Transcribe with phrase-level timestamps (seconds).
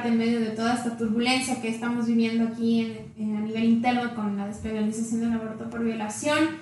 [0.00, 4.14] parte en medio de toda esta turbulencia que estamos viviendo aquí en, a nivel interno
[4.14, 6.56] con la despenalización del aborto por violación,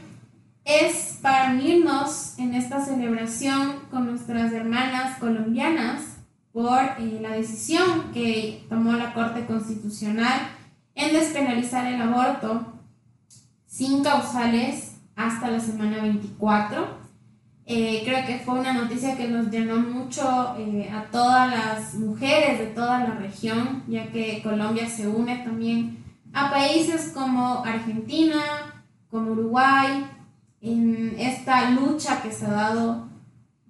[0.65, 6.19] es para unirnos en esta celebración con nuestras hermanas colombianas
[6.53, 10.41] por eh, la decisión que tomó la Corte Constitucional
[10.97, 12.73] en despenalizar el aborto
[13.67, 17.08] sin causales hasta la semana 24.
[17.71, 22.59] Eh, creo que fue una noticia que nos llenó mucho eh, a todas las mujeres
[22.59, 28.41] de toda la región, ya que Colombia se une también a países como Argentina,
[29.11, 30.07] como Uruguay,
[30.63, 33.07] en esta lucha que se ha dado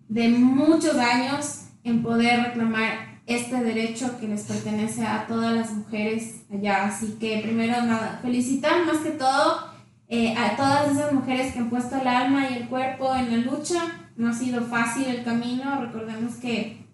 [0.08, 6.44] de muchos años en poder reclamar este derecho que les pertenece a todas las mujeres
[6.52, 6.86] allá.
[6.86, 9.67] Así que primero nada, felicitar más que todo
[10.10, 13.50] eh, a todas esas mujeres que han puesto el alma y el cuerpo en la
[13.50, 14.10] lucha.
[14.16, 15.80] No ha sido fácil el camino.
[15.80, 16.86] Recordemos que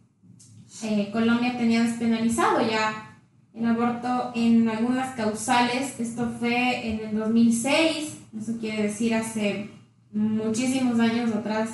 [0.82, 3.20] eh, Colombia tenía despenalizado ya
[3.54, 5.98] el aborto en algunas causales.
[6.00, 8.18] Esto fue en el 2006.
[8.36, 9.70] Eso quiere decir hace
[10.12, 11.70] muchísimos años atrás.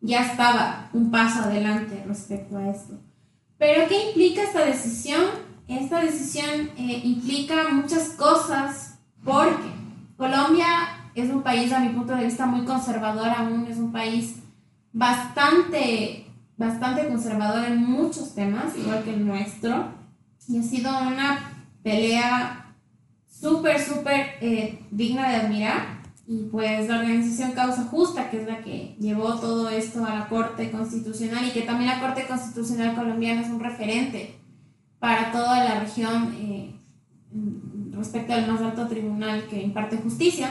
[0.00, 3.00] Ya estaba un paso adelante respecto a esto.
[3.56, 5.22] Pero ¿qué implica esta decisión?
[5.68, 9.81] Esta decisión eh, implica muchas cosas porque
[10.22, 14.36] Colombia es un país, a mi punto de vista, muy conservador aún, es un país
[14.92, 19.88] bastante, bastante conservador en muchos temas, igual que el nuestro,
[20.46, 21.40] y ha sido una
[21.82, 22.72] pelea
[23.26, 26.02] súper, súper eh, digna de admirar.
[26.28, 30.28] Y pues la organización Causa Justa, que es la que llevó todo esto a la
[30.28, 34.38] Corte Constitucional y que también la Corte Constitucional colombiana es un referente
[35.00, 36.76] para toda la región eh,
[38.02, 40.50] respecto al más alto tribunal que imparte justicia,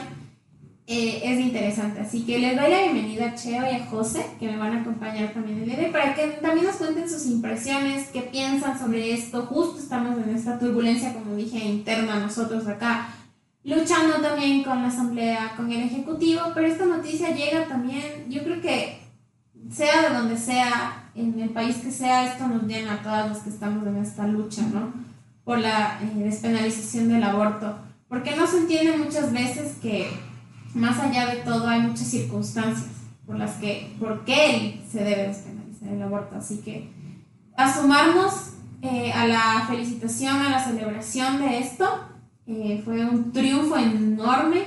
[0.88, 2.00] eh, es interesante.
[2.00, 4.82] Así que les doy la bienvenida a Cheo y a José, que me van a
[4.82, 8.80] acompañar también el día de hoy, para que también nos cuenten sus impresiones, qué piensan
[8.80, 9.44] sobre esto.
[9.44, 13.10] Justo estamos en esta turbulencia, como dije, interna nosotros acá,
[13.64, 18.62] luchando también con la Asamblea, con el Ejecutivo, pero esta noticia llega también, yo creo
[18.62, 19.00] que
[19.70, 23.40] sea de donde sea, en el país que sea, esto nos llena a todas los
[23.40, 25.11] que estamos en esta lucha, ¿no?
[25.44, 30.10] Por la eh, despenalización del aborto, porque no se entiende muchas veces que
[30.74, 32.90] más allá de todo hay muchas circunstancias
[33.26, 36.36] por las que, por qué se debe despenalizar el aborto.
[36.36, 36.90] Así que
[37.56, 41.88] a sumarnos eh, a la felicitación, a la celebración de esto,
[42.48, 44.64] eh, fue un triunfo enorme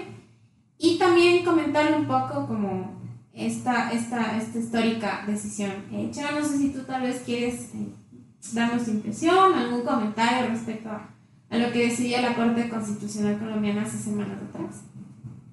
[0.79, 2.95] y también comentarle un poco como
[3.33, 5.73] esta, esta, esta histórica decisión.
[5.93, 7.71] Eh, no sé si tú tal vez quieres
[8.53, 11.09] darnos impresión, algún comentario respecto a,
[11.57, 14.83] lo que decía la Corte Constitucional Colombiana hace semanas atrás.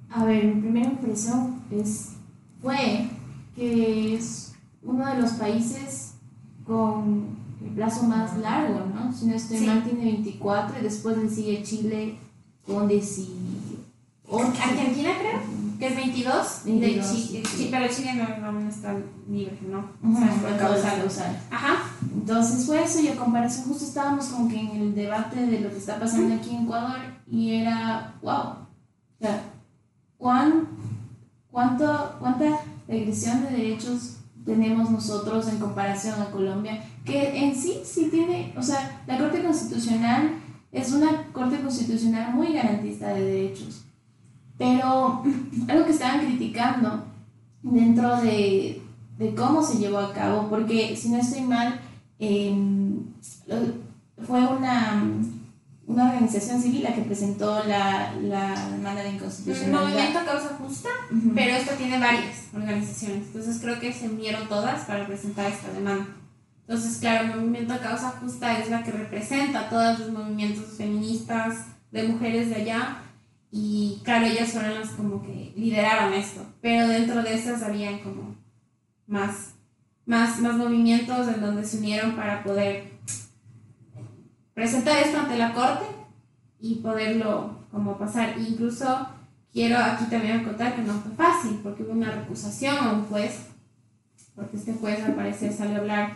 [0.10, 2.14] A ver, mi primera impresión es,
[2.62, 3.08] fue
[3.56, 6.16] que es uno de los países
[6.66, 9.14] con el plazo más largo, ¿no?
[9.14, 12.18] Si no estoy mal, tiene 24 y después le sigue Chile
[12.66, 13.32] con 18.
[14.32, 18.96] Argentina, creo es 22, 22 de Chile, pero Chile no, no, está
[19.30, 19.90] libre, ¿no?
[20.04, 21.40] O sea, usar.
[21.50, 21.90] Ajá.
[22.14, 25.70] Entonces fue eso y a comparación justo estábamos como que en el debate de lo
[25.70, 28.68] que está pasando aquí en Ecuador y era, wow, o
[29.20, 29.42] sea,
[30.18, 30.68] ¿cuán,
[31.50, 36.84] cuánto, ¿cuánta regresión de derechos tenemos nosotros en comparación a Colombia?
[37.06, 40.34] Que en sí, sí tiene, o sea, la Corte Constitucional
[40.72, 43.86] es una Corte Constitucional muy garantista de derechos
[44.62, 45.24] pero
[45.68, 47.04] algo que estaban criticando
[47.64, 48.80] dentro de,
[49.18, 51.82] de cómo se llevó a cabo, porque si no estoy mal,
[52.20, 53.00] em,
[54.28, 55.04] fue una,
[55.88, 59.82] una organización civil la que presentó la, la demanda de inconstitucionalidad.
[59.82, 60.90] Movimiento Causa Justa,
[61.34, 66.06] pero esto tiene varias organizaciones, entonces creo que se unieron todas para presentar esta demanda.
[66.68, 71.66] Entonces, claro, el Movimiento Causa Justa es la que representa a todos los movimientos feministas
[71.92, 73.00] de mujeres de allá
[73.52, 78.36] y claro, ellas fueron las como que lideraron esto, pero dentro de esas habían como
[79.08, 79.56] más,
[80.06, 82.92] más, más movimientos en donde se unieron para poder
[84.54, 85.86] presentar esto ante la corte
[86.62, 88.36] y poderlo como pasar.
[88.38, 89.08] Incluso
[89.52, 93.48] quiero aquí también contar que no fue fácil, porque hubo una recusación a un juez,
[94.34, 96.12] porque este juez al parecer salió a hablar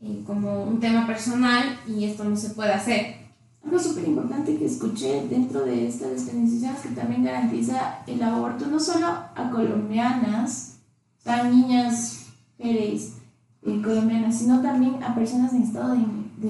[0.00, 3.27] eh, como un tema personal y esto no se puede hacer.
[3.64, 8.66] Algo súper importante que escuché dentro de esta despenalización es que también garantiza el aborto
[8.66, 10.78] no solo a colombianas,
[11.24, 12.26] a niñas
[12.58, 13.14] mujeres
[13.62, 16.46] eh, colombianas, sino también a personas en estado de,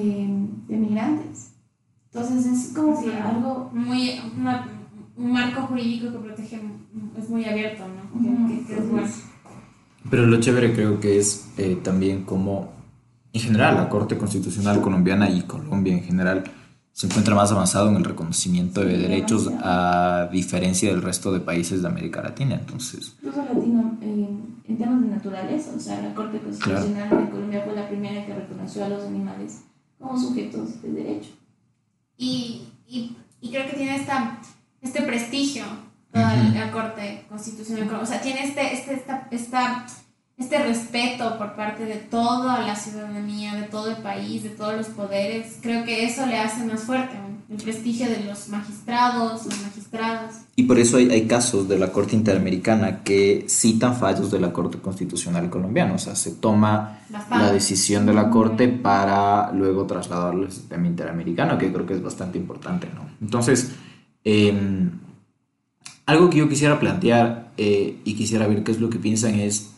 [0.69, 1.53] de, migrantes.
[2.13, 3.71] Entonces es como que algo...
[3.73, 4.21] Muy,
[5.19, 6.61] un marco jurídico que protege,
[7.19, 8.49] es muy abierto, ¿no?
[8.49, 9.09] que, es bueno.
[10.09, 12.71] Pero lo chévere creo que es eh, también como,
[13.33, 16.45] en general, la Corte Constitucional colombiana y Colombia en general
[16.99, 21.81] se encuentra más avanzado en el reconocimiento de derechos a diferencia del resto de países
[21.81, 22.57] de América Latina.
[22.57, 27.77] Entonces, incluso latino, en temas de naturaleza, o sea, la Corte Constitucional de Colombia fue
[27.77, 29.61] la primera que reconoció a los animales
[29.97, 31.31] como sujetos de derecho.
[32.17, 34.41] Y, y, y creo que tiene esta,
[34.83, 35.67] este prestigio
[36.11, 37.89] toda la Corte Constitucional.
[38.03, 39.87] O sea, tiene este, este, esta, esta,
[40.39, 44.87] este respeto por parte de toda la ciudadanía, de todo el país, de todos los
[44.89, 45.59] poderes.
[45.61, 47.17] Creo que eso le hace más fuerte
[47.51, 50.45] el prestigio de los magistrados, las magistradas.
[50.55, 54.53] Y por eso hay, hay, casos de la Corte Interamericana que citan fallos de la
[54.53, 55.95] Corte Constitucional colombiana.
[55.95, 57.01] O sea, se toma
[57.31, 62.03] la decisión de la Corte para luego trasladarlo al sistema interamericano, que creo que es
[62.03, 63.09] bastante importante, ¿no?
[63.23, 63.73] Entonces,
[64.25, 64.53] eh,
[66.05, 69.73] algo que yo quisiera plantear eh, y quisiera ver qué es lo que piensan es,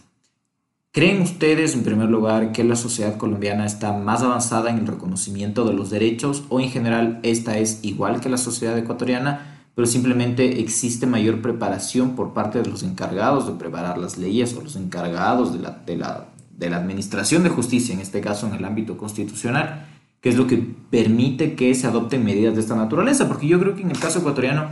[0.93, 5.65] ¿creen ustedes en primer lugar que la sociedad colombiana está más avanzada en el reconocimiento
[5.65, 10.61] de los derechos o en general esta es igual que la sociedad ecuatoriana, pero simplemente
[10.61, 15.53] existe mayor preparación por parte de los encargados de preparar las leyes o los encargados
[15.53, 16.27] de la, de la,
[16.57, 19.87] de la administración de justicia, en este caso en el ámbito constitucional?
[20.21, 20.59] que es lo que
[20.91, 24.19] permite que se adopten medidas de esta naturaleza, porque yo creo que en el caso
[24.19, 24.69] ecuatoriano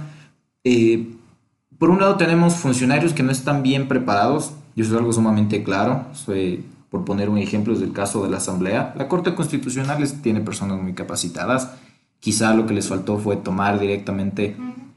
[0.65, 1.15] eh,
[1.79, 5.65] por un lado tenemos funcionarios que no están bien preparados, y eso es algo sumamente
[5.65, 6.07] claro,
[6.89, 8.95] por poner un ejemplo es el caso de la Asamblea.
[8.97, 11.73] La Corte Constitucional tiene personas muy capacitadas,
[12.21, 14.55] quizá lo que les faltó fue tomar directamente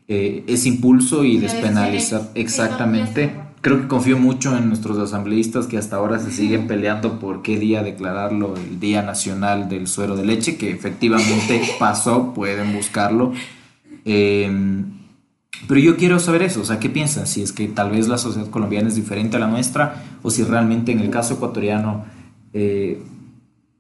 [0.08, 3.34] eh, ese impulso y despenalizar exactamente.
[3.62, 7.58] Creo que confío mucho en nuestros asambleístas que hasta ahora se siguen peleando por qué
[7.58, 13.34] día declararlo el Día Nacional del Suero de Leche, que efectivamente pasó, pueden buscarlo.
[14.06, 14.84] Eh,
[15.68, 17.28] pero yo quiero saber eso, o sea, ¿qué piensan?
[17.28, 20.44] Si es que tal vez la sociedad colombiana es diferente a la nuestra o si
[20.44, 22.06] realmente en el caso ecuatoriano
[22.54, 23.04] eh,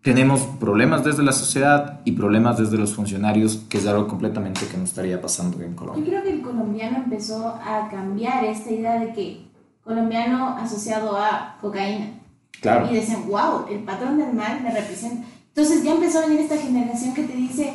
[0.01, 4.77] tenemos problemas desde la sociedad y problemas desde los funcionarios, que es algo completamente que
[4.77, 6.03] no estaría pasando en Colombia.
[6.03, 9.45] Yo creo que el colombiano empezó a cambiar esta idea de que
[9.83, 12.19] colombiano asociado a cocaína.
[12.61, 12.87] Claro.
[12.91, 15.25] Y dicen, wow, el patrón del mal me representa.
[15.47, 17.73] Entonces ya empezó a venir esta generación que te dice,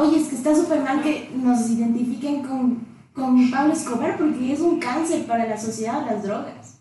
[0.00, 4.60] oye, es que está súper mal que nos identifiquen con con Pablo Escobar porque es
[4.60, 6.80] un cáncer para la sociedad las drogas.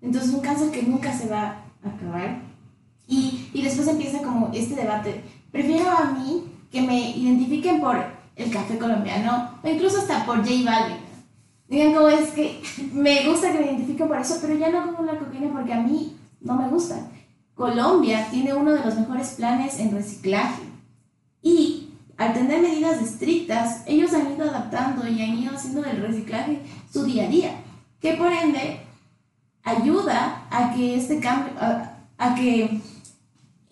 [0.00, 2.40] Entonces un cáncer que nunca se va a acabar.
[3.06, 5.22] Y, y después empieza como este debate.
[5.50, 7.96] Prefiero a mí que me identifiquen por
[8.36, 10.96] el café colombiano o incluso hasta por J Balvin.
[11.68, 12.62] Digan como es que
[12.92, 15.80] me gusta que me identifiquen por eso, pero ya no como la cocaína porque a
[15.80, 17.08] mí no me gusta.
[17.54, 20.62] Colombia tiene uno de los mejores planes en reciclaje.
[21.42, 21.81] Y
[22.22, 26.60] al tener medidas estrictas, ellos han ido adaptando y han ido haciendo del reciclaje
[26.92, 27.50] su día a día,
[28.00, 28.80] que por ende
[29.64, 32.80] ayuda a que este cambio, a, que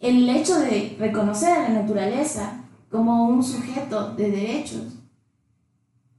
[0.01, 4.95] el hecho de reconocer a la naturaleza como un sujeto de derechos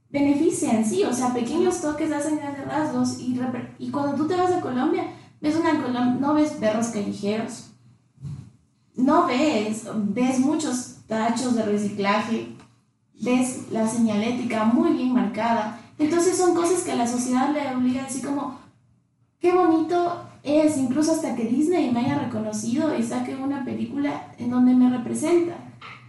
[0.08, 3.38] beneficia en sí, o sea, pequeños toques hacen grandes rasgos y,
[3.78, 5.04] y cuando tú te vas a Colombia,
[5.40, 7.71] ves una no ves perros callejeros,
[8.96, 12.48] no ves, ves muchos tachos de reciclaje,
[13.20, 15.80] ves la señalética muy bien marcada.
[15.98, 18.58] Entonces son cosas que la sociedad le obliga así como,
[19.38, 24.50] qué bonito es, incluso hasta que Disney me haya reconocido y saque una película en
[24.50, 25.56] donde me representa.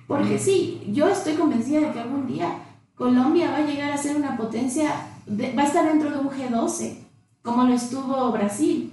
[0.07, 2.57] Porque sí, yo estoy convencida de que algún día
[2.95, 4.91] Colombia va a llegar a ser una potencia,
[5.27, 6.95] va a estar dentro de un G12,
[7.41, 8.92] como lo estuvo Brasil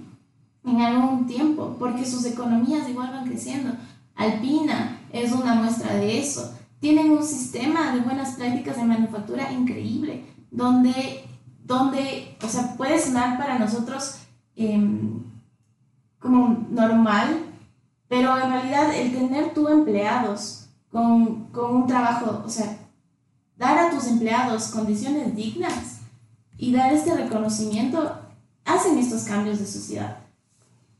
[0.63, 3.73] en algún tiempo, porque sus economías igual van creciendo.
[4.15, 6.53] Alpina es una muestra de eso.
[6.79, 11.25] Tienen un sistema de buenas prácticas de manufactura increíble, donde,
[11.63, 14.17] donde o sea, puede sonar para nosotros
[14.55, 15.23] em,
[16.19, 17.45] como normal,
[18.07, 22.77] pero en realidad el tener tú empleados con, con un trabajo, o sea,
[23.57, 26.01] dar a tus empleados condiciones dignas
[26.57, 28.19] y dar este reconocimiento,
[28.65, 30.20] hacen estos cambios de sociedad.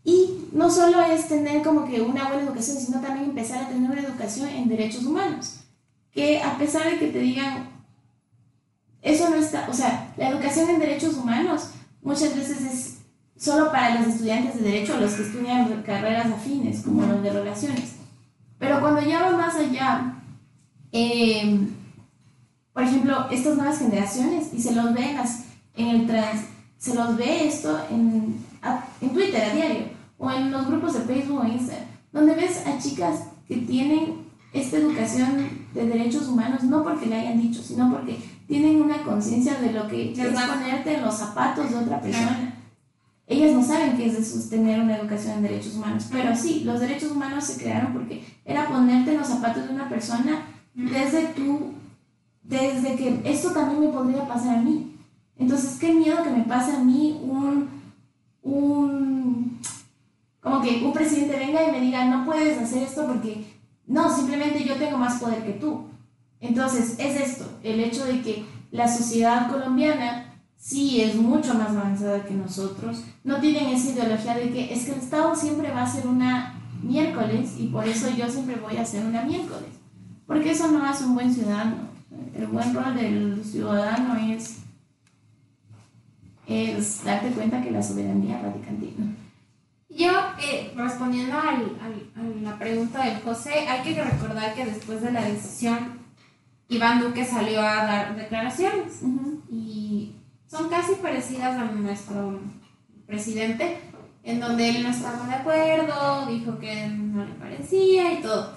[0.03, 3.89] Y no solo es tener como que una buena educación, sino también empezar a tener
[3.89, 5.62] una educación en derechos humanos.
[6.12, 7.70] Que a pesar de que te digan,
[9.01, 12.98] eso no está, o sea, la educación en derechos humanos muchas veces es
[13.38, 17.96] solo para los estudiantes de derecho, los que estudian carreras afines, como los de relaciones.
[18.60, 20.13] Pero cuando ya va más allá,
[20.91, 21.70] em,
[22.74, 25.15] por ejemplo, estas nuevas generaciones, y se los ve
[25.75, 26.41] en, el trans,
[26.77, 28.46] se los ve esto en,
[29.01, 29.86] en Twitter a diario,
[30.22, 34.22] o en los grupos de Facebook o Instagram, donde ves a chicas que tienen
[34.54, 39.56] esta educación de derechos humanos, no porque le hayan dicho, sino porque tienen una conciencia
[39.56, 42.54] de lo que es ponerte en los zapatos de otra persona.
[43.25, 46.80] ellas no saben qué es eso, tener una educación en derechos humanos, pero sí, los
[46.80, 51.74] derechos humanos se crearon porque era ponerte en los zapatos de una persona desde tú,
[52.44, 54.96] desde que esto también me podría pasar a mí.
[55.38, 57.70] Entonces, qué miedo que me pase a mí un,
[58.44, 59.31] un,
[60.41, 63.45] como que un presidente venga y me diga, no puedes hacer esto porque,
[63.88, 65.86] no, simplemente yo tengo más poder que tú.
[66.39, 72.24] Entonces, es esto, el hecho de que la sociedad colombiana sí es mucho más avanzada
[72.24, 75.91] que nosotros, no tienen esa ideología de que es que el Estado siempre va a
[75.91, 79.69] ser una miércoles y por eso yo siempre voy a ser una miércoles.
[80.25, 81.89] Porque eso no hace un buen ciudadano.
[82.36, 84.60] El buen rol del ciudadano es,
[86.48, 88.95] es darte cuenta que la soberanía radica en ti.
[89.95, 95.01] Yo, eh, respondiendo al, al, a la pregunta del José, hay que recordar que después
[95.01, 96.00] de la decisión,
[96.69, 99.01] Iván Duque salió a dar declaraciones.
[99.51, 100.15] Y
[100.48, 102.39] son casi parecidas a nuestro
[103.05, 103.79] presidente,
[104.24, 108.55] en donde él no estaba de acuerdo, dijo que no le parecía y todo.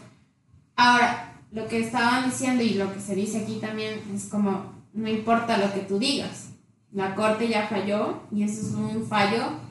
[0.77, 5.09] Ahora, lo que estaban diciendo y lo que se dice aquí también es como, no
[5.09, 6.51] importa lo que tú digas,
[6.93, 9.65] la corte ya falló y eso es un fallo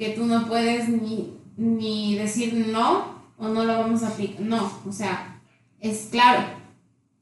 [0.00, 4.40] que tú no puedes ni, ni decir no o no lo vamos a aplicar.
[4.40, 5.38] No, o sea,
[5.78, 6.42] es claro,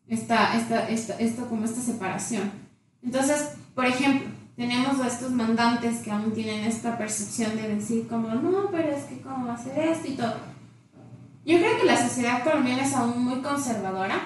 [0.06, 2.52] esta, esta, esta, esto como esta separación.
[3.02, 8.28] Entonces, por ejemplo, tenemos a estos mandantes que aún tienen esta percepción de decir como,
[8.28, 10.37] no, pero es que cómo hacer esto y todo.
[11.44, 14.20] Yo creo que la sociedad colombiana es aún muy conservadora.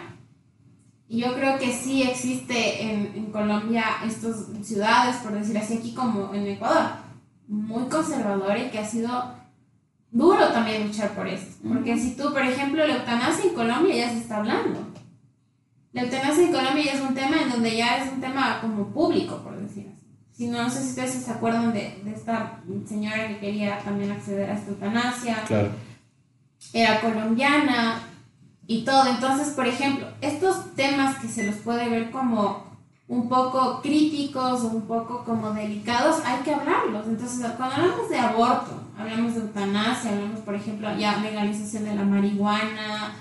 [1.09, 5.95] Y yo creo que sí existe en, en Colombia estas ciudades, por decir así, aquí
[5.95, 7.02] como en Ecuador,
[7.49, 9.35] muy conservadora y que ha sido
[10.11, 11.57] duro también luchar por esto.
[11.67, 14.87] Porque si tú, por ejemplo, la eutanasia en Colombia ya se está hablando.
[15.93, 18.87] La eutanasia en Colombia ya es un tema en donde ya es un tema como
[18.89, 20.07] público, por decir así.
[20.33, 24.11] Si no, no sé si ustedes se acuerdan de, de esta señora que quería también
[24.13, 25.43] acceder a esta eutanasia.
[25.47, 25.71] Claro.
[26.73, 28.01] Era colombiana
[28.67, 29.07] y todo.
[29.09, 32.72] Entonces, por ejemplo, estos temas que se los puede ver como
[33.13, 37.07] un poco críticos un poco como delicados, hay que hablarlos.
[37.07, 42.05] Entonces, cuando hablamos de aborto, hablamos de eutanasia, hablamos, por ejemplo, ya legalización de la
[42.05, 43.15] marihuana,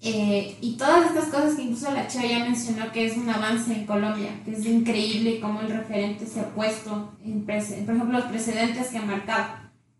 [0.00, 3.70] eh, y todas estas cosas que incluso la Chava ya mencionó que es un avance
[3.74, 8.24] en Colombia, que es increíble cómo el referente se ha puesto, en por ejemplo, los
[8.24, 9.44] precedentes que ha marcado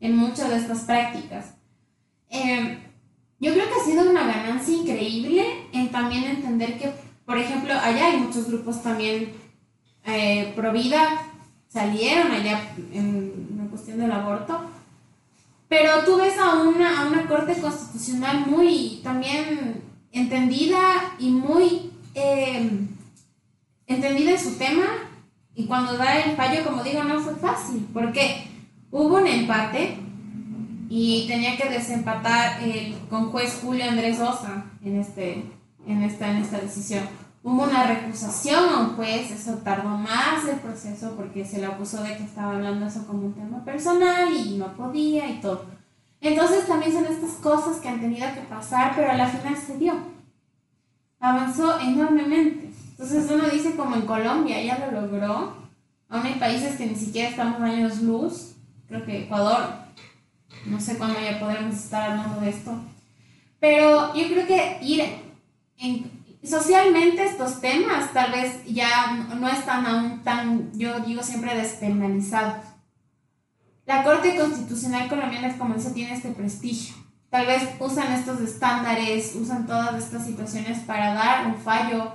[0.00, 1.52] en muchas de estas prácticas.
[2.30, 2.78] Eh,
[3.40, 6.90] yo creo que ha sido una ganancia increíble en también entender que,
[7.26, 9.32] por ejemplo, allá hay muchos grupos también
[10.06, 11.22] eh, pro vida,
[11.68, 14.60] salieron allá en la cuestión del aborto,
[15.68, 20.80] pero tú ves a una, a una corte constitucional muy también entendida
[21.18, 22.70] y muy eh,
[23.86, 24.84] entendida en su tema
[25.54, 28.44] y cuando da el fallo, como digo, no fue fácil, porque
[28.90, 29.98] hubo un empate
[30.88, 32.60] y tenía que desempatar
[33.08, 35.44] con juez Julio Andrés Osa en, este,
[35.86, 37.04] en, esta, en esta decisión.
[37.42, 42.02] Hubo una recusación a un juez, eso tardó más el proceso porque se le acusó
[42.02, 45.66] de que estaba hablando eso como un tema personal y no podía y todo.
[46.22, 49.76] Entonces también son estas cosas que han tenido que pasar, pero a la final se
[49.76, 49.92] dio.
[51.20, 52.70] Avanzó enormemente.
[52.92, 55.54] Entonces uno dice como en Colombia ya lo logró.
[56.08, 58.54] Aún hay países que ni siquiera estamos años luz.
[58.88, 59.66] Creo que Ecuador,
[60.64, 62.72] no sé cuándo ya podremos estar hablando de esto.
[63.60, 65.23] Pero yo creo que ir
[65.78, 66.10] en,
[66.42, 72.74] socialmente estos temas tal vez ya no están aún tan, yo digo siempre, despenalizados
[73.86, 76.94] la Corte Constitucional colombiana, como dice, tiene este prestigio.
[77.28, 82.12] Tal vez usan estos estándares, usan todas estas situaciones para dar un fallo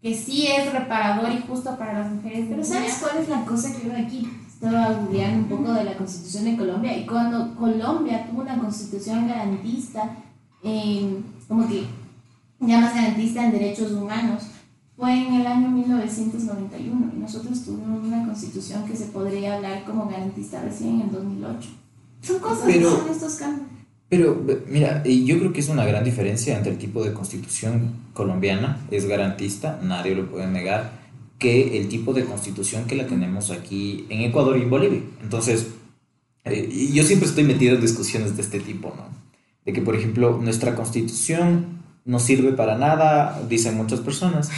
[0.00, 2.46] que sí es reparador y justo para las mujeres.
[2.48, 5.96] Pero ¿sabes cuál es la cosa que yo aquí estaba googleando un poco de la
[5.96, 6.96] Constitución de Colombia?
[6.96, 10.16] Y cuando Colombia tuvo una constitución garantista,
[11.48, 11.86] como que
[12.60, 14.44] ya más garantista en derechos humanos,
[14.96, 20.08] fue en el año 1991 y nosotros tuvimos una constitución que se podría hablar como
[20.08, 21.68] garantista recién en 2008.
[22.20, 23.66] Son cosas que son estos cambios.
[24.10, 28.78] Pero mira, yo creo que es una gran diferencia entre el tipo de constitución colombiana,
[28.90, 30.90] es garantista, nadie lo puede negar,
[31.38, 35.00] que el tipo de constitución que la tenemos aquí en Ecuador y en Bolivia.
[35.22, 35.68] Entonces,
[36.44, 39.04] eh, yo siempre estoy metido en discusiones de este tipo, ¿no?
[39.64, 41.79] De que, por ejemplo, nuestra constitución
[42.10, 44.50] no sirve para nada, dicen muchas personas,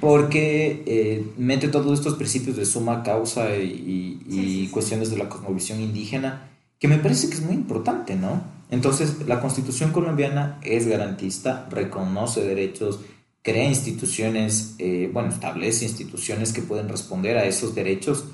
[0.00, 6.50] porque eh, mete todos estos principios de suma causa y, cuestiones de la cosmovisión indígena,
[6.78, 8.42] que me parece que es muy importante, ¿no?
[8.70, 13.00] Entonces, la constitución colombiana es garantista, reconoce derechos,
[13.42, 18.24] crea instituciones, eh, bueno, establece instituciones que pueden responder a esos derechos,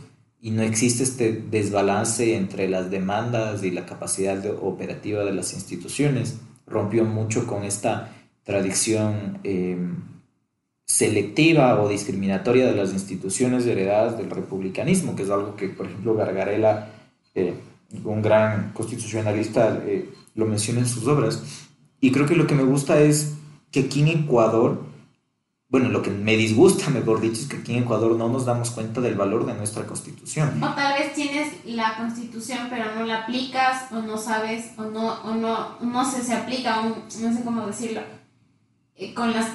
[0.40, 6.36] y no existe este desbalance entre las demandas y la capacidad operativa de las instituciones.
[6.66, 8.10] Rompió mucho con esta
[8.44, 9.96] tradición em,
[10.86, 16.14] selectiva o discriminatoria de las instituciones heredadas del republicanismo, que es algo que, por ejemplo,
[16.14, 16.90] Gargarela,
[17.34, 17.54] eh,
[18.04, 21.42] un gran constitucionalista, eh, lo menciona en sus obras.
[22.00, 23.34] Y creo que lo que me gusta es
[23.70, 24.90] que aquí en Ecuador
[25.70, 28.70] bueno, lo que me disgusta, mejor dicho, es que aquí en Ecuador no nos damos
[28.70, 30.62] cuenta del valor de nuestra constitución.
[30.62, 35.22] O tal vez tienes la constitución pero no la aplicas o no sabes o no,
[35.22, 38.00] o no, no sé, se aplica, o no sé cómo decirlo,
[39.14, 39.46] con las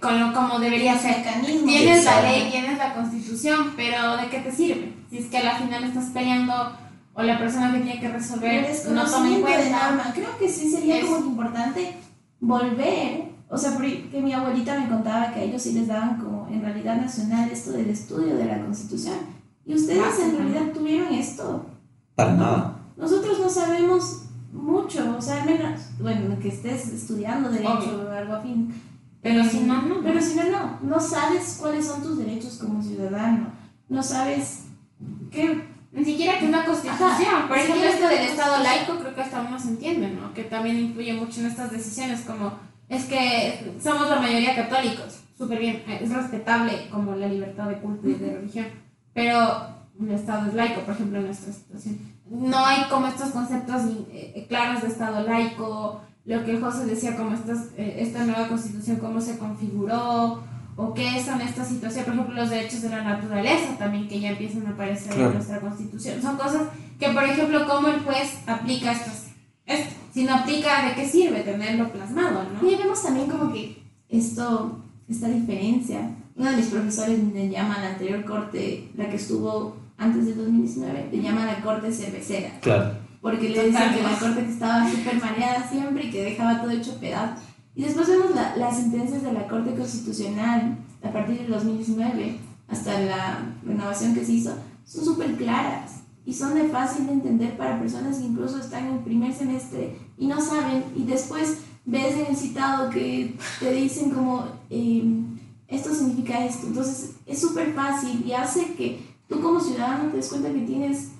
[0.00, 1.24] con lo como debería ser.
[1.64, 4.92] Tienes la ley, tienes la constitución, pero ¿de qué te sirve?
[5.08, 6.76] Si es que a la final estás peleando
[7.14, 10.12] o la persona que tiene que resolver no toma en cuenta.
[10.14, 11.96] Creo que sí sería como importante
[12.40, 16.48] volver o sea, porque mi abuelita me contaba que a ellos sí les daban como
[16.50, 19.14] en realidad nacional esto del estudio de la Constitución.
[19.64, 21.64] Y ustedes ah, en realidad tuvieron esto.
[22.16, 22.76] Para nada.
[22.96, 24.23] Nosotros no sabemos
[24.54, 28.74] mucho, o sea, al menos, bueno, que estés estudiando derecho o algo afín.
[29.20, 30.02] Pero si no, no.
[30.02, 30.78] Pero si no, no.
[30.82, 33.48] No sabes cuáles son tus derechos como ciudadano.
[33.88, 34.66] No sabes
[35.30, 37.48] qué ni siquiera que una constitución.
[37.48, 40.34] Por ejemplo, esto del Estado laico creo que hasta uno se entiende, ¿no?
[40.34, 42.58] Que también influye mucho en estas decisiones, como
[42.88, 48.08] es que somos la mayoría católicos, súper bien, es respetable como la libertad de culto
[48.08, 48.66] y de religión,
[49.14, 51.98] pero un Estado es laico, por ejemplo, en nuestra situación.
[52.28, 57.34] No hay como estos conceptos eh, claros de Estado laico, lo que José decía, como
[57.34, 60.42] estas, eh, esta nueva constitución, cómo se configuró,
[60.76, 64.30] o qué son estas situaciones, por ejemplo, los derechos de la naturaleza también, que ya
[64.30, 66.20] empiezan a aparecer en nuestra constitución.
[66.20, 66.62] Son cosas
[66.98, 69.28] que, por ejemplo, cómo el juez aplica estas,
[69.66, 72.70] esto si no aplica, ¿de qué sirve tenerlo plasmado, no?
[72.70, 74.78] Y vemos también como que esto,
[75.08, 76.08] esta diferencia.
[76.36, 80.34] Uno de mis profesores le llama a la anterior corte, la que estuvo antes de
[80.34, 82.58] 2019, le llama la corte cervecera.
[82.60, 82.92] Claro.
[83.20, 86.70] Porque le decía que la corte que estaba súper mareada siempre y que dejaba todo
[86.70, 87.44] hecho pedazos.
[87.74, 93.38] Y después vemos las sentencias de la Corte Constitucional a partir del 2019 hasta la
[93.64, 94.54] renovación que se hizo,
[94.84, 98.94] son súper claras y son de fácil de entender para personas que incluso están en
[98.94, 104.10] el primer semestre y no saben y después ves en el citado que te dicen
[104.10, 106.66] como em, esto significa esto.
[106.66, 111.10] Entonces es súper fácil y hace que tú como ciudadano te des cuenta que tienes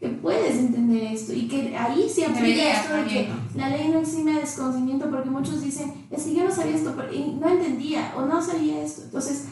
[0.00, 3.98] que puedes entender esto y que ahí se aplica esto de que la ley no
[3.98, 8.14] exime de desconocimiento porque muchos dicen, es que yo no sabía esto y no entendía
[8.16, 9.02] o no sabía esto.
[9.02, 9.46] Entonces,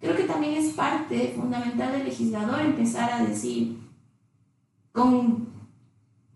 [0.00, 3.78] creo que también es parte fundamental del legislador empezar a decir,
[4.92, 5.48] con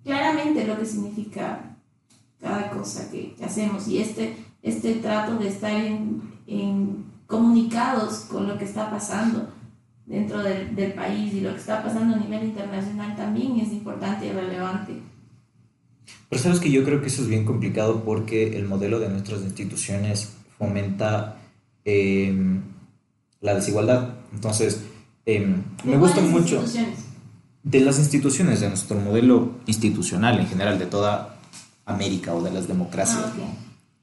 [0.04, 1.76] claramente lo que significa
[2.40, 8.56] cada cosa que, hacemos y este, este trato de estar en, en, comunicados con lo
[8.58, 9.48] que está pasando
[10.06, 14.26] dentro del, del, país y lo que está pasando a nivel internacional también es importante
[14.26, 14.94] y relevante.
[16.28, 19.42] Pero sabes que yo creo que eso es bien complicado porque el modelo de nuestras
[19.42, 21.36] instituciones fomenta
[21.84, 22.62] em,
[23.40, 24.14] la desigualdad.
[24.32, 24.82] Entonces,
[25.24, 26.64] eh, me gusta mucho
[27.62, 31.38] de las instituciones, de nuestro modelo institucional en general, de toda
[31.84, 33.54] América o de las democracias ah,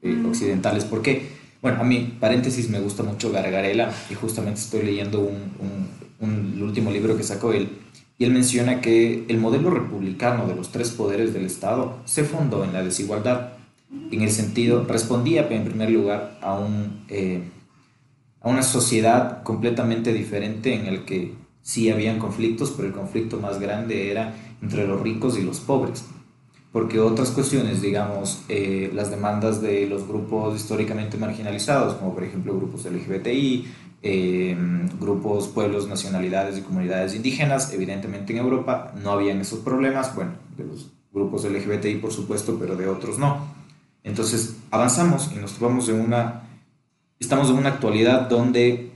[0.02, 0.84] eh, occidentales.
[0.84, 1.32] Porque,
[1.64, 5.88] bueno, a mí, paréntesis, me gusta mucho Gargarela y justamente estoy leyendo un,
[6.20, 7.70] el último libro que sacó él.
[8.18, 12.64] Y él menciona que el modelo republicano de los tres poderes del Estado se fundó
[12.64, 13.54] en la desigualdad.
[14.10, 16.68] En el sentido, respondía en primer lugar a,
[17.08, 17.42] eh,
[18.42, 23.58] a una sociedad completamente diferente en el que sí habían conflictos, pero el conflicto más
[23.58, 26.04] grande era entre los ricos y los pobres.
[26.74, 32.56] Porque otras cuestiones, digamos, eh, las demandas de los grupos históricamente marginalizados, como por ejemplo
[32.56, 33.64] grupos LGBTI,
[34.02, 34.56] eh,
[35.00, 40.64] grupos, pueblos, nacionalidades y comunidades indígenas, evidentemente en Europa no habían esos problemas, bueno, de
[40.64, 43.46] los grupos LGBTI por supuesto, pero de otros no.
[44.02, 46.42] Entonces avanzamos y nos topamos en una,
[47.20, 48.90] estamos en una actualidad donde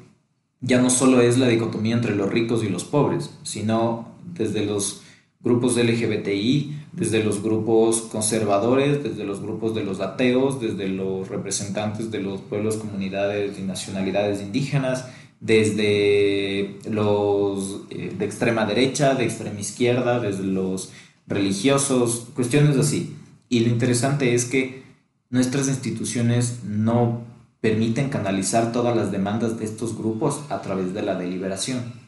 [0.61, 5.05] ya no solo es la dicotomía entre los ricos y los pobres, sino desde los
[5.41, 12.11] grupos LGBTI, desde los grupos conservadores, desde los grupos de los ateos, desde los representantes
[12.11, 15.07] de los pueblos, comunidades y nacionalidades indígenas,
[15.41, 20.91] desde los eh, de extrema derecha, de extrema izquierda, desde los
[21.27, 23.15] religiosos, cuestiones así.
[23.49, 24.83] Y lo interesante es que
[25.31, 27.23] nuestras instituciones no
[27.61, 32.08] permiten canalizar todas las demandas de estos grupos a través de la deliberación.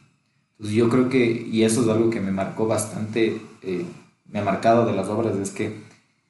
[0.61, 3.83] Entonces yo creo que, y eso es algo que me marcó bastante, eh,
[4.29, 5.79] me ha marcado de las obras, es que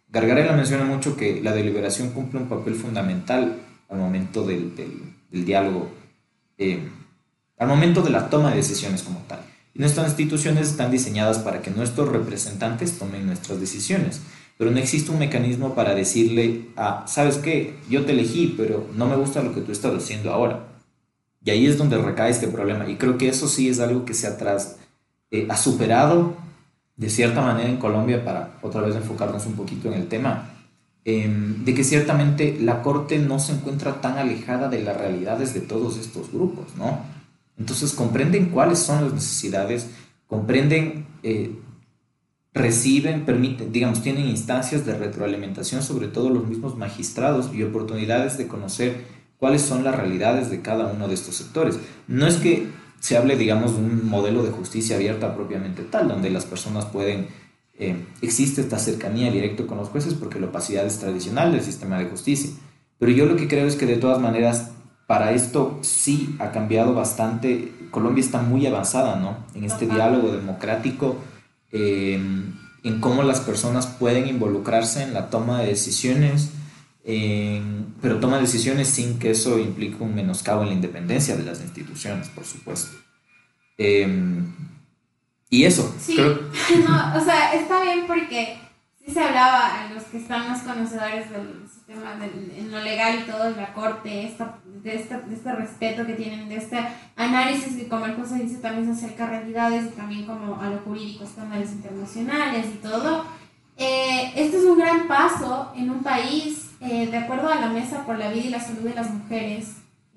[0.07, 3.57] Gargarella menciona mucho que la deliberación cumple un papel fundamental
[3.89, 5.89] al momento del, del, diálogo,
[6.57, 6.79] eh,
[7.57, 9.41] al momento de la toma de decisiones como tal.
[9.75, 14.21] Y nuestras instituciones están diseñadas para que nuestros representantes tomen nuestras decisiones.
[14.57, 17.75] Pero no existe un mecanismo para decirle, ah, ¿sabes qué?
[17.89, 20.70] Yo te elegí, pero no me gusta lo que tú estás haciendo ahora.
[21.43, 22.87] Y ahí es donde recae este problema.
[22.87, 24.27] Y creo que eso sí es algo que se
[25.31, 26.35] eh, ha superado
[27.01, 30.51] de cierta manera en Colombia, para otra vez enfocarnos un poquito en el tema,
[31.03, 35.61] em, de que ciertamente la Corte no se encuentra tan alejada de las realidades de
[35.61, 36.99] todos estos grupos, ¿no?
[37.57, 39.87] Entonces comprenden cuáles son las necesidades,
[40.27, 41.59] comprenden, eh,
[42.53, 48.47] reciben, permiten, digamos, tienen instancias de retroalimentación, sobre todo los mismos magistrados y oportunidades de
[48.47, 51.79] conocer cuáles son las realidades de cada uno de estos sectores.
[52.07, 52.67] No es que
[52.99, 57.25] se hable, digamos, de un modelo de justicia abierta propiamente tal, donde las personas pueden,
[57.79, 61.97] eh, existe esta cercanía directa con los jueces porque la opacidad es tradicional del sistema
[61.97, 62.51] de justicia.
[62.99, 64.69] Pero yo lo que creo es que de todas maneras,
[65.07, 67.71] para esto sí ha cambiado bastante.
[67.89, 69.37] Colombia está muy avanzada, ¿no?
[69.55, 71.15] En este diálogo democrático,
[71.71, 72.13] eh,
[72.83, 76.51] en cómo las personas pueden involucrarse en la toma de decisiones,
[77.03, 82.29] pero toma decisiones sin que eso implique un menoscabo en la independencia de las instituciones,
[82.29, 82.97] por supuesto.
[83.77, 84.53] Em,
[85.49, 85.93] y eso.
[85.99, 86.15] Sí,
[86.87, 88.59] no, o sea, está bien porque
[89.03, 93.19] sí se hablaba a los que están más conocedores del sistema, del, en lo legal
[93.19, 96.79] y todo, de la corte, esta, de, este, de este respeto que tienen, de este
[97.15, 100.69] análisis que como el juez dice también se acerca a realidades y también como a
[100.69, 103.25] lo jurídico, estándares internacionales y todo.
[103.77, 108.03] Eh, este es un gran paso en un país eh, de acuerdo a la Mesa
[108.05, 109.75] por la Vida y la Salud de las Mujeres,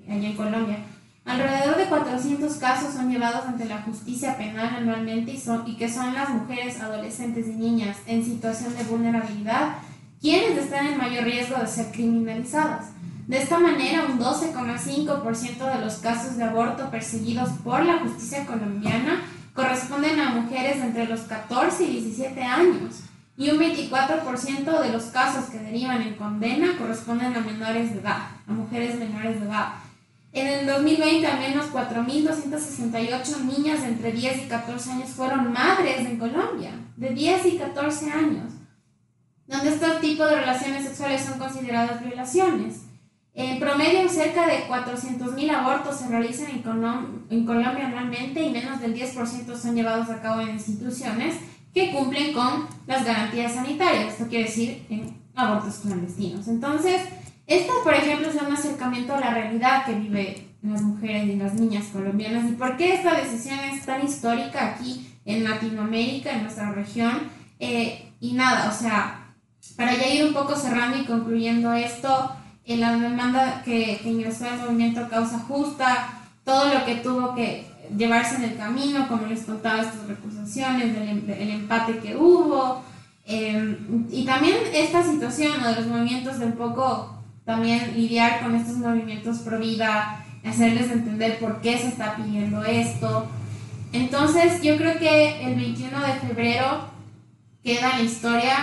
[0.08, 0.78] allá en Colombia,
[1.26, 5.90] alrededor de 400 casos son llevados ante la justicia penal anualmente y, son, y que
[5.90, 9.74] son las mujeres, adolescentes y niñas en situación de vulnerabilidad
[10.22, 12.86] quienes están en mayor riesgo de ser criminalizadas.
[13.26, 19.22] De esta manera, un 12,5% de los casos de aborto perseguidos por la justicia colombiana
[19.52, 23.03] corresponden a mujeres entre los 14 y 17 años
[23.36, 28.28] y un 24% de los casos que derivan en condena corresponden a menores de edad,
[28.46, 29.74] a mujeres menores de edad.
[30.32, 36.00] En el 2020, al menos 4.268 niñas de entre 10 y 14 años fueron madres
[36.00, 38.52] en Colombia, de 10 y 14 años,
[39.46, 42.82] donde este tipo de relaciones sexuales son consideradas violaciones.
[43.32, 46.62] En promedio, cerca de 400.000 abortos se realizan en,
[47.30, 51.34] en Colombia anualmente y menos del 10% son llevados a cabo en instituciones
[51.74, 56.46] que cumplen con las garantías sanitarias, esto quiere decir en abortos clandestinos.
[56.46, 57.02] Entonces,
[57.46, 61.54] esto, por ejemplo, es un acercamiento a la realidad que viven las mujeres y las
[61.54, 66.72] niñas colombianas y por qué esta decisión es tan histórica aquí en Latinoamérica, en nuestra
[66.72, 67.28] región.
[67.58, 69.34] Eh, y nada, o sea,
[69.76, 72.34] para ya ir un poco cerrando y concluyendo esto,
[72.64, 77.66] en la demanda que, que ingresó el movimiento Causa Justa, todo lo que tuvo que
[77.96, 82.82] llevarse en el camino, como les contaba, estas recusaciones, del, em, el empate que hubo,
[83.26, 88.76] em, y también esta situación de los movimientos de un poco también lidiar con estos
[88.76, 93.26] movimientos pro vida, hacerles entender por qué se está pidiendo esto.
[93.92, 96.88] Entonces yo creo que el 21 de febrero
[97.62, 98.56] queda la historia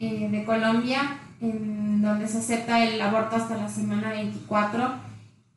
[0.00, 5.07] eh, de Colombia, en donde se acepta el aborto hasta la semana 24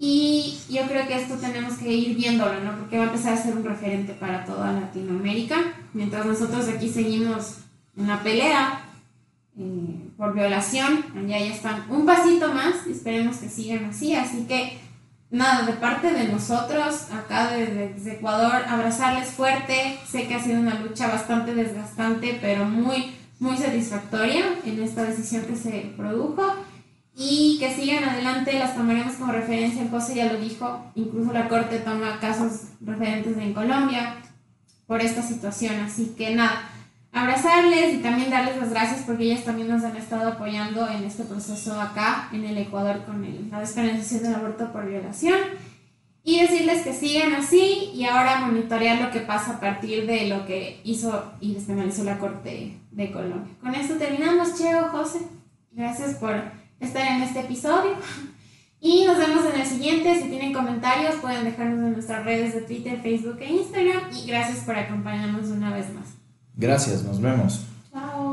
[0.04, 2.76] y yo creo que esto tenemos que ir viéndolo, ¿no?
[2.76, 5.58] Porque va a empezar a ser un referente para toda Latinoamérica,
[5.94, 7.58] mientras nosotros aquí seguimos
[7.96, 8.82] en la pelea
[9.60, 14.16] eh, por violación, allá ya están un pasito más y esperemos que sigan así.
[14.16, 14.80] Así que,
[15.30, 20.00] nada, de parte de nosotros, acá desde, desde Ecuador, abrazarles fuerte.
[20.10, 25.46] Sé que ha sido una lucha bastante desgastante, pero muy, muy satisfactoria en esta decisión
[25.46, 26.56] que se produjo
[27.74, 32.70] sigan adelante, las tomaremos como referencia, José ya lo dijo, incluso la Corte toma casos
[32.82, 34.16] referentes en Colombia
[34.88, 36.70] por esta situación, así que nada,
[37.12, 41.24] abrazarles y también darles las gracias porque ellas también nos han estado apoyando en este
[41.24, 45.38] proceso acá en el Ecuador con la despenalización del aborto por violación
[46.24, 50.46] y decirles que sigan así y ahora monitorear lo que pasa a partir de lo
[50.46, 53.56] que hizo y despenalizó la Corte de Colombia.
[53.60, 55.20] Con esto terminamos, Cheo, José.
[55.72, 57.94] Gracias por estar en este episodio.
[58.84, 60.20] Y nos vemos en el siguiente.
[60.20, 64.10] Si tienen comentarios, pueden dejarnos en nuestras redes de Twitter, Facebook e Instagram.
[64.12, 66.08] Y gracias por acompañarnos una vez más.
[66.56, 67.63] Gracias, nos vemos.
[67.94, 68.31] Chao.